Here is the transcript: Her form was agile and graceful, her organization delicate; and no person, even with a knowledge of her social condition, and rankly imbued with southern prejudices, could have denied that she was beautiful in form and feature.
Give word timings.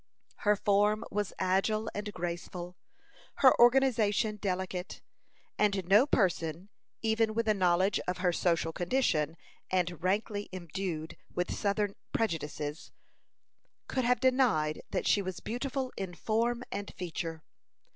Her 0.37 0.55
form 0.55 1.05
was 1.11 1.31
agile 1.37 1.87
and 1.93 2.11
graceful, 2.11 2.75
her 3.35 3.53
organization 3.61 4.37
delicate; 4.37 5.03
and 5.59 5.85
no 5.87 6.07
person, 6.07 6.69
even 7.03 7.35
with 7.35 7.47
a 7.47 7.53
knowledge 7.53 7.99
of 8.07 8.17
her 8.17 8.33
social 8.33 8.73
condition, 8.73 9.37
and 9.69 10.01
rankly 10.01 10.49
imbued 10.51 11.17
with 11.35 11.53
southern 11.55 11.93
prejudices, 12.13 12.91
could 13.87 14.03
have 14.05 14.19
denied 14.19 14.81
that 14.89 15.05
she 15.05 15.21
was 15.21 15.39
beautiful 15.39 15.93
in 15.95 16.15
form 16.15 16.63
and 16.71 16.91
feature. 16.95 17.43